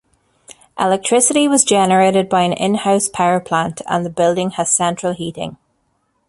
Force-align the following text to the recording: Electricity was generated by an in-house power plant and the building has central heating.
Electricity 0.79 1.47
was 1.47 1.63
generated 1.63 2.27
by 2.27 2.41
an 2.41 2.53
in-house 2.53 3.07
power 3.07 3.39
plant 3.39 3.83
and 3.85 4.03
the 4.03 4.09
building 4.09 4.49
has 4.49 4.71
central 4.71 5.13
heating. 5.13 5.57